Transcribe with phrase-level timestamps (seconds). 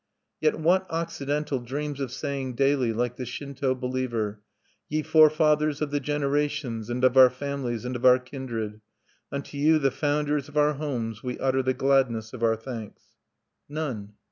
[0.39, 4.41] Yet what Occidental dreams of saying daily, like the Shinto believer:
[4.91, 8.81] "_Ye forefathers of the generations, and of our families, and of our kindred,
[9.31, 13.09] unto you, the founders of our homes, we utter the gladness of our thanks_"?
[13.69, 14.13] None.